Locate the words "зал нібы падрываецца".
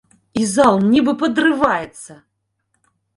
0.53-2.13